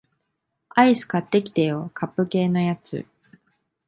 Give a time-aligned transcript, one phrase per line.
[0.69, 3.05] アイス買ってきてよ、カップ系のやつ